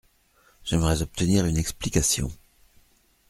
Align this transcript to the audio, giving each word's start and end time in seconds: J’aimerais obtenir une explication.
J’aimerais 0.63 1.03
obtenir 1.03 1.45
une 1.45 1.57
explication. 1.57 2.31